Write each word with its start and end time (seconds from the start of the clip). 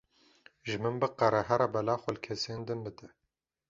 Ji 0.67 0.75
min 0.83 0.95
biqere 1.03 1.41
here 1.49 1.67
bela 1.73 1.95
xwe 2.01 2.09
li 2.13 2.21
kesên 2.25 2.59
din 2.67 2.79
bide. 2.85 3.07